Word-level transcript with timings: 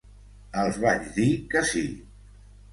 Els 0.61 0.79
vaig 0.85 1.05
dir 1.19 1.29
que 1.53 1.65
sí. 1.75 1.85